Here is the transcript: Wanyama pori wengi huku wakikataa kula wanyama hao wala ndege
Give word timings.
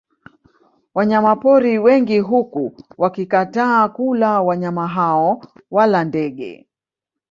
Wanyama 0.95 1.35
pori 1.35 1.79
wengi 1.79 2.19
huku 2.19 2.77
wakikataa 2.97 3.89
kula 3.89 4.41
wanyama 4.41 4.87
hao 4.87 5.43
wala 5.71 6.03
ndege 6.03 6.67